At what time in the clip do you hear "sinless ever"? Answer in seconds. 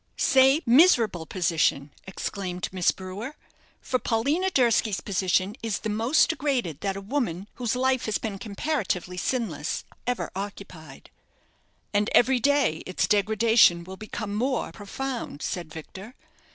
9.15-10.31